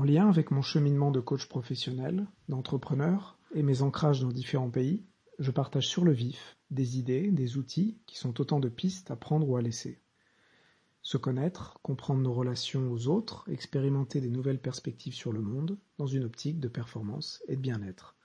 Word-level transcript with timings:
En 0.00 0.04
lien 0.04 0.30
avec 0.30 0.50
mon 0.50 0.62
cheminement 0.62 1.10
de 1.10 1.20
coach 1.20 1.44
professionnel, 1.44 2.26
d'entrepreneur 2.48 3.36
et 3.54 3.62
mes 3.62 3.82
ancrages 3.82 4.22
dans 4.22 4.30
différents 4.30 4.70
pays, 4.70 5.04
je 5.38 5.50
partage 5.50 5.86
sur 5.86 6.06
le 6.06 6.12
vif 6.12 6.56
des 6.70 6.96
idées, 6.98 7.30
des 7.30 7.58
outils 7.58 7.98
qui 8.06 8.16
sont 8.16 8.40
autant 8.40 8.60
de 8.60 8.70
pistes 8.70 9.10
à 9.10 9.16
prendre 9.16 9.46
ou 9.46 9.58
à 9.58 9.60
laisser. 9.60 10.00
Se 11.02 11.18
connaître, 11.18 11.80
comprendre 11.82 12.22
nos 12.22 12.32
relations 12.32 12.90
aux 12.90 13.08
autres, 13.08 13.44
expérimenter 13.50 14.22
des 14.22 14.30
nouvelles 14.30 14.58
perspectives 14.58 15.12
sur 15.12 15.32
le 15.32 15.42
monde 15.42 15.76
dans 15.98 16.06
une 16.06 16.24
optique 16.24 16.60
de 16.60 16.68
performance 16.68 17.42
et 17.46 17.56
de 17.56 17.60
bien-être. 17.60 18.16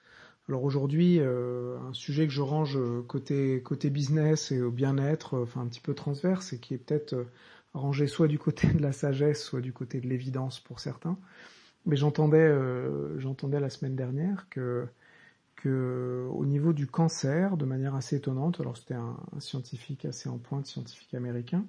Alors 0.47 0.63
aujourd'hui, 0.63 1.19
euh, 1.19 1.77
un 1.81 1.93
sujet 1.93 2.25
que 2.25 2.31
je 2.31 2.41
range 2.41 2.79
côté 3.09 3.61
côté 3.61 3.89
business 3.89 4.53
et 4.53 4.61
au 4.61 4.71
bien-être, 4.71 5.39
enfin 5.39 5.59
un 5.59 5.67
petit 5.67 5.81
peu 5.81 5.93
transverse 5.93 6.53
et 6.53 6.59
qui 6.59 6.73
est 6.73 6.77
peut-être 6.77 7.25
rangé 7.73 8.07
soit 8.07 8.29
du 8.29 8.39
côté 8.39 8.69
de 8.69 8.81
la 8.81 8.93
sagesse, 8.93 9.43
soit 9.43 9.59
du 9.59 9.73
côté 9.73 9.99
de 9.99 10.07
l'évidence 10.07 10.61
pour 10.61 10.79
certains. 10.79 11.17
Mais 11.85 11.95
j'entendais 11.95 12.37
euh, 12.37 13.19
j'entendais 13.19 13.59
la 13.59 13.69
semaine 13.69 13.95
dernière 13.95 14.47
que 14.49 14.87
que 15.55 16.27
au 16.31 16.45
niveau 16.45 16.73
du 16.73 16.87
cancer, 16.87 17.57
de 17.57 17.65
manière 17.65 17.95
assez 17.95 18.17
étonnante, 18.17 18.59
alors 18.59 18.77
c'était 18.77 18.95
un, 18.95 19.17
scientifique 19.39 20.05
assez 20.05 20.29
en 20.29 20.37
pointe, 20.37 20.65
scientifique 20.65 21.13
américain, 21.13 21.65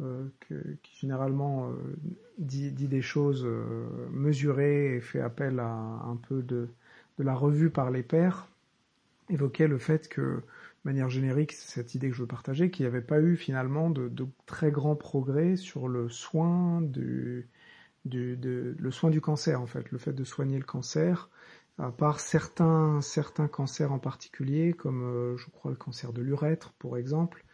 euh, 0.00 0.26
qui 0.82 0.96
généralement 1.00 1.70
euh, 1.70 1.74
dit, 2.38 2.72
des 2.72 3.02
choses 3.02 3.46
mesurées 4.12 4.96
et 4.96 5.00
fait 5.00 5.20
appel 5.20 5.60
à 5.60 5.70
un 5.70 6.16
peu 6.16 6.42
de, 6.42 6.68
de 7.18 7.24
la 7.24 7.34
revue 7.34 7.70
par 7.70 7.90
les 7.90 8.02
pairs, 8.02 8.48
évoquait 9.30 9.68
le 9.68 9.78
fait 9.78 10.08
que, 10.08 10.20
de 10.20 10.42
manière 10.84 11.08
générique, 11.08 11.52
c'est 11.52 11.70
cette 11.72 11.94
idée 11.94 12.10
que 12.10 12.16
je 12.16 12.22
veux 12.22 12.26
partager, 12.26 12.70
qu'il 12.70 12.84
n'y 12.84 12.88
avait 12.88 13.00
pas 13.00 13.20
eu 13.20 13.36
finalement 13.36 13.90
de, 13.90 14.08
de, 14.08 14.26
très 14.46 14.70
grands 14.70 14.96
progrès 14.96 15.56
sur 15.56 15.88
le 15.88 16.08
soin 16.08 16.80
du, 16.82 17.48
du 18.04 18.36
de, 18.36 18.74
le 18.78 18.90
soin 18.90 19.10
du 19.10 19.20
cancer 19.20 19.60
en 19.60 19.66
fait, 19.66 19.90
le 19.90 19.98
fait 19.98 20.12
de 20.12 20.24
soigner 20.24 20.58
le 20.58 20.64
cancer 20.64 21.30
à 21.78 21.90
part 21.90 22.20
certains, 22.20 23.00
certains 23.00 23.48
cancers 23.48 23.92
en 23.92 23.98
particulier, 23.98 24.74
comme 24.74 25.02
euh, 25.02 25.36
je 25.38 25.48
crois 25.50 25.70
le 25.70 25.78
cancer 25.78 26.12
de 26.12 26.20
l'urètre, 26.20 26.72
pour 26.78 26.98
exemple, 26.98 27.44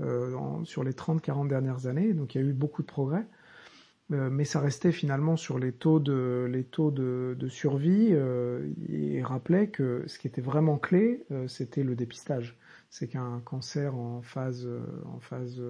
euh, 0.00 0.64
sur 0.64 0.84
les 0.84 0.92
30-40 0.92 1.48
dernières 1.48 1.86
années. 1.86 2.14
Donc 2.14 2.34
il 2.34 2.40
y 2.40 2.44
a 2.44 2.46
eu 2.46 2.54
beaucoup 2.54 2.80
de 2.80 2.86
progrès. 2.86 3.26
Euh, 4.12 4.28
mais 4.30 4.44
ça 4.44 4.60
restait 4.60 4.92
finalement 4.92 5.36
sur 5.36 5.58
les 5.58 5.72
taux 5.72 5.98
de, 5.98 6.46
les 6.50 6.64
taux 6.64 6.90
de, 6.90 7.34
de 7.38 7.48
survie 7.48 8.10
euh, 8.12 8.68
et 8.88 9.22
rappelait 9.22 9.68
que 9.68 10.04
ce 10.06 10.18
qui 10.18 10.26
était 10.26 10.42
vraiment 10.42 10.76
clé, 10.76 11.24
euh, 11.30 11.48
c'était 11.48 11.82
le 11.82 11.96
dépistage. 11.96 12.58
C'est 12.90 13.08
qu'un 13.08 13.40
cancer 13.44 13.96
en 13.96 14.20
phase, 14.22 14.68
en 15.06 15.18
phase, 15.20 15.60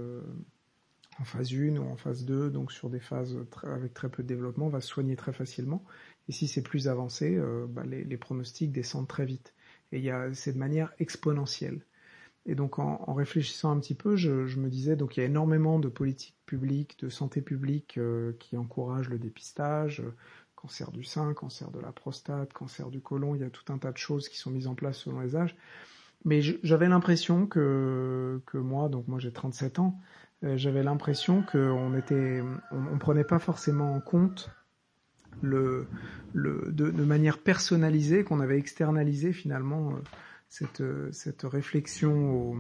en 1.21 1.25
phase 1.25 1.53
1 1.53 1.77
ou 1.77 1.89
en 1.89 1.97
phase 1.97 2.25
2, 2.25 2.51
donc 2.51 2.73
sur 2.73 2.91
des 2.91 3.01
phases 3.01 3.37
avec 3.63 3.95
très 3.95 4.09
peu 4.09 4.23
de 4.23 4.29
développement, 4.29 4.69
va 4.69 4.81
se 4.81 4.89
soigner 4.89 5.17
très 5.17 5.33
facilement. 5.33 5.85
Et 6.29 6.33
si 6.33 6.49
c'est 6.49 6.63
plus 6.63 6.89
avancé, 6.89 7.37
euh, 7.37 7.67
bah, 7.69 7.85
les, 7.85 8.17
pronostics 8.17 8.73
descendent 8.73 9.09
très 9.09 9.27
vite. 9.27 9.55
Et 9.93 9.99
il 9.99 10.05
y 10.05 10.11
a, 10.11 10.33
c'est 10.35 10.53
de 10.53 10.59
manière 10.59 10.93
exponentielle. 10.99 11.85
Et 12.47 12.55
donc 12.55 12.79
en, 12.79 13.15
réfléchissant 13.15 13.71
un 13.71 13.81
petit 13.81 13.95
peu, 13.95 14.17
je, 14.17 14.59
me 14.59 14.69
disais 14.69 14.97
donc 14.97 15.17
il 15.17 15.21
y 15.21 15.23
a 15.23 15.27
énormément 15.27 15.79
de 15.79 15.89
politiques 15.89 16.37
publiques, 16.45 16.99
de 17.01 17.09
santé 17.09 17.41
publique 17.41 17.97
euh, 17.97 18.33
qui 18.39 18.57
encouragent 18.57 19.09
le 19.09 19.19
dépistage, 19.19 20.03
cancer 20.55 20.91
du 20.91 21.05
sein, 21.05 21.33
cancer 21.33 21.71
de 21.71 21.81
la 21.81 21.93
prostate, 21.93 22.53
cancer 22.53 22.91
du 22.91 23.01
côlon. 23.01 23.35
Il 23.35 23.41
y 23.41 23.45
a 23.45 23.51
tout 23.51 23.73
un 23.73 23.79
tas 23.79 23.93
de 23.93 23.97
choses 23.97 24.29
qui 24.29 24.37
sont 24.37 24.51
mises 24.51 24.67
en 24.67 24.75
place 24.75 24.99
selon 24.99 25.21
les 25.21 25.37
âges. 25.37 25.57
Mais 26.27 26.41
j'avais 26.41 26.89
l'impression 26.89 27.47
que 27.47 28.41
que 28.47 28.59
moi, 28.59 28.89
donc 28.89 29.09
moi 29.09 29.19
j'ai 29.19 29.33
37 29.33 29.79
ans, 29.79 30.01
j'avais 30.43 30.83
l'impression 30.83 31.43
qu'on 31.43 31.97
était, 31.97 32.43
on, 32.71 32.99
prenait 32.99 33.25
pas 33.25 33.39
forcément 33.39 33.95
en 33.95 34.01
compte 34.01 34.51
le, 35.43 35.87
le, 36.33 36.71
de, 36.71 36.91
manière 37.05 37.39
personnalisée, 37.39 38.25
qu'on 38.25 38.41
avait 38.41 38.59
externalisé 38.59 39.33
finalement 39.33 39.93
euh, 39.93 40.01
cette, 40.49 40.83
cette 41.13 41.43
réflexion, 41.43 42.53
au, 42.53 42.57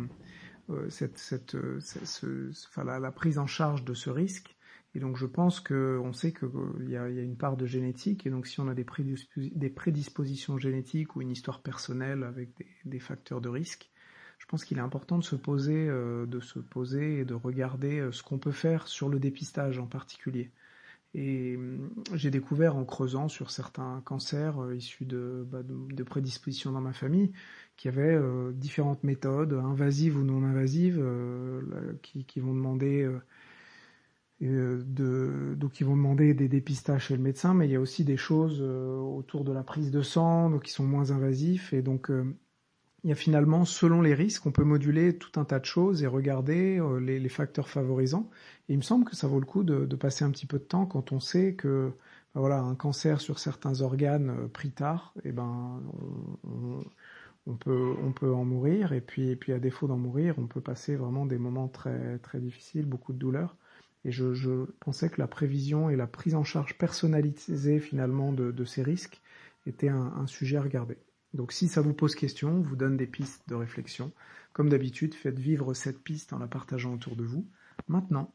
euh, 0.71 0.89
cette, 0.89 1.19
cette, 1.19 1.57
ce, 1.81 2.51
enfin, 2.69 2.85
la, 2.85 3.11
prise 3.11 3.39
en 3.39 3.47
charge 3.47 3.85
de 3.85 3.95
ce 3.95 4.11
risque. 4.11 4.57
Et 4.95 5.01
donc 5.01 5.17
je 5.17 5.27
pense 5.27 5.61
que 5.61 6.01
on 6.03 6.13
sait 6.13 6.33
qu'il 6.33 6.89
y 6.89 6.97
a, 6.97 7.11
y 7.11 7.19
a 7.19 7.23
une 7.23 7.37
part 7.37 7.57
de 7.57 7.67
génétique, 7.67 8.27
et 8.27 8.31
donc 8.31 8.47
si 8.47 8.61
on 8.61 8.69
a 8.69 8.75
des, 8.75 8.85
prédispositions 8.85 10.57
génétiques 10.57 11.17
ou 11.17 11.23
une 11.23 11.33
histoire 11.33 11.63
personnelle 11.63 12.23
avec 12.23 12.51
des 12.85 13.01
facteurs 13.01 13.41
de 13.41 13.49
risque, 13.49 13.91
je 14.39 14.47
pense 14.47 14.65
qu'il 14.65 14.79
est 14.79 14.83
important 14.83 15.19
de 15.19 15.25
se 15.25 15.37
poser, 15.37 15.89
euh, 15.89 16.27
de 16.27 16.41
se 16.41 16.59
poser 16.59 17.21
et 17.21 17.25
de 17.25 17.35
regarder 17.35 18.09
ce 18.13 18.23
qu'on 18.23 18.39
peut 18.39 18.53
faire 18.53 18.89
sur 18.89 19.09
le 19.09 19.19
dépistage 19.19 19.79
en 19.79 19.87
particulier. 19.87 20.51
Et 21.15 21.57
hum, 21.57 21.91
j'ai 22.15 22.31
découvert 22.31 22.77
en 22.77 22.85
creusant 22.85 23.29
sur 23.29 23.51
certains 23.51 24.03
cancers 24.05 24.61
euh, 24.61 24.75
issus 24.75 25.05
de, 25.05 25.47
bah, 25.49 25.63
de, 25.63 25.75
de, 25.95 26.03
prédispositions 26.03 26.73
dans 26.73 26.81
ma 26.81 26.93
famille 26.93 27.33
qu'il 27.77 27.93
y 27.93 27.95
avait 27.95 28.15
euh, 28.15 28.53
différentes 28.53 29.05
méthodes, 29.05 29.53
invasives 29.53 30.17
ou 30.19 30.25
non 30.25 30.45
invasives, 30.45 30.99
euh, 31.01 31.95
qui, 32.03 32.25
qui, 32.25 32.41
vont 32.41 32.53
demander 32.55 33.09
euh, 34.43 34.83
de, 34.87 35.55
donc 35.57 35.81
ils 35.81 35.87
vont 35.87 35.97
demander 35.97 36.35
des 36.35 36.49
dépistages 36.49 37.07
chez 37.07 37.17
le 37.17 37.23
médecin, 37.23 37.55
mais 37.55 37.67
il 37.67 37.73
y 37.73 37.77
a 37.77 37.81
aussi 37.81 38.05
des 38.05 38.17
choses 38.17 38.59
euh, 38.61 38.99
autour 38.99 39.45
de 39.45 39.53
la 39.53 39.63
prise 39.63 39.91
de 39.91 40.03
sang, 40.03 40.51
donc 40.51 40.65
qui 40.65 40.73
sont 40.73 40.85
moins 40.85 41.11
invasifs. 41.13 41.73
Et 41.73 41.83
donc 41.83 42.11
il 43.05 43.11
y 43.11 43.13
a 43.13 43.17
finalement, 43.17 43.67
selon 43.67 44.01
les 44.01 44.15
risques, 44.15 44.47
on 44.47 44.51
peut 44.53 44.65
moduler 44.65 45.17
tout 45.19 45.39
un 45.39 45.45
tas 45.45 45.61
de 45.61 45.67
choses 45.67 46.03
et 46.03 46.07
regarder 46.07 46.81
les, 47.01 47.21
les 47.21 47.29
facteurs 47.29 47.69
favorisants. 47.69 48.31
Et 48.69 48.73
il 48.73 48.79
me 48.79 48.83
semble 48.83 49.05
que 49.05 49.15
ça 49.15 49.29
vaut 49.29 49.41
le 49.41 49.47
coup 49.47 49.63
de, 49.63 49.85
passer 49.97 50.25
un 50.25 50.31
petit 50.31 50.47
peu 50.47 50.59
de 50.59 50.65
temps 50.65 50.87
quand 50.87 51.13
on 51.13 51.21
sait 51.21 51.55
que 51.55 51.93
ben 52.35 52.41
voilà 52.41 52.61
un 52.61 52.75
cancer 52.75 53.21
sur 53.21 53.39
certains 53.39 53.81
organes 53.83 54.31
euh, 54.31 54.49
pris 54.49 54.71
tard, 54.71 55.15
eh 55.25 55.33
ben 55.33 55.81
on, 57.47 57.55
peut 57.57 57.95
on 58.03 58.13
peut 58.13 58.33
en 58.33 58.45
mourir 58.45 58.93
et 58.93 59.01
puis 59.01 59.31
et 59.31 59.37
puis 59.37 59.53
à 59.53 59.59
défaut 59.61 59.87
d'en 59.87 59.99
mourir, 59.99 60.35
on 60.39 60.47
peut 60.47 60.61
passer 60.61 60.97
vraiment 60.97 61.27
des 61.27 61.39
moments 61.39 61.69
très 61.69 62.19
très 62.19 62.41
difficiles, 62.41 62.87
beaucoup 62.87 63.13
de 63.13 63.19
douleurs. 63.19 63.57
Et 64.05 64.13
je, 64.13 64.35
je 64.35 64.65
pensais 64.81 65.09
que 65.11 65.21
la 65.21 65.29
prévision 65.29 65.91
et 65.91 65.97
la 65.97 66.07
prise 66.07 66.35
en 66.35 66.45
charge 66.45 66.77
personnalisée 66.79 67.81
finalement 67.81 68.33
de, 68.33 68.51
de 68.51 68.65
ces 68.65 68.83
risques 68.83 69.21
était 69.67 69.89
un 69.89 70.27
sujet 70.27 70.59
à 70.59 70.63
regarder. 70.63 70.99
Donc 71.35 71.53
si 71.53 71.69
ça 71.69 71.81
vous 71.81 71.95
pose 71.95 72.15
question, 72.15 72.61
vous 72.61 72.77
donne 72.77 72.97
des 72.97 73.07
pistes 73.07 73.43
de 73.49 73.55
réflexion. 73.55 74.13
Comme 74.53 74.69
d'habitude, 74.69 75.15
faites 75.15 75.39
vivre 75.39 75.75
cette 75.75 76.03
piste 76.03 76.33
en 76.33 76.39
la 76.39 76.47
partageant 76.47 76.95
autour 76.95 77.17
de 77.17 77.25
vous. 77.25 77.45
Maintenant, 77.89 78.33